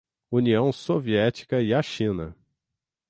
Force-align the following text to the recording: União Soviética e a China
União 0.31 0.71
Soviética 0.71 1.61
e 1.61 1.75
a 1.75 1.83
China 1.83 2.35